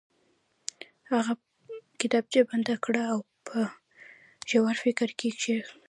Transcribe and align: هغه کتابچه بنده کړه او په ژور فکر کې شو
هغه 1.11 1.33
کتابچه 2.01 2.39
بنده 2.49 2.75
کړه 2.83 3.01
او 3.13 3.19
په 3.47 3.57
ژور 4.49 4.75
فکر 4.83 5.09
کې 5.19 5.29
شو 5.41 5.59